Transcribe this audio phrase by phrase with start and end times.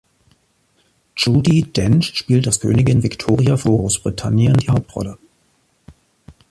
[1.15, 5.19] Judi Dench spielte als Königin Victoria von Großbritannien die Hauptrolle.